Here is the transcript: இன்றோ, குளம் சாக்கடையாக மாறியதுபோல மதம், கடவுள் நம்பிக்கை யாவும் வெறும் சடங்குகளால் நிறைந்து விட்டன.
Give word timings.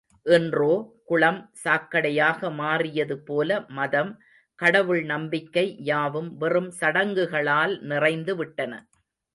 இன்றோ, 0.25 0.69
குளம் 1.05 1.51
சாக்கடையாக 1.63 2.49
மாறியதுபோல 2.57 3.67
மதம், 3.69 4.11
கடவுள் 4.59 5.03
நம்பிக்கை 5.05 5.67
யாவும் 5.83 6.37
வெறும் 6.37 6.71
சடங்குகளால் 6.79 7.75
நிறைந்து 7.85 8.35
விட்டன. 8.35 8.73